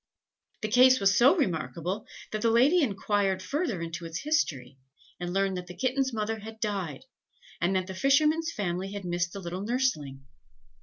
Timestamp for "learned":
5.31-5.57